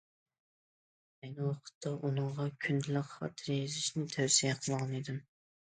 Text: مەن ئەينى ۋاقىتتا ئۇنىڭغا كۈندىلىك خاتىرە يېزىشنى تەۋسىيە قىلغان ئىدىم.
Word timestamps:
مەن 1.17 1.27
ئەينى 1.27 1.45
ۋاقىتتا 1.49 1.93
ئۇنىڭغا 2.09 2.49
كۈندىلىك 2.67 3.09
خاتىرە 3.13 3.61
يېزىشنى 3.63 4.11
تەۋسىيە 4.19 4.59
قىلغان 4.65 4.99
ئىدىم. 5.03 5.27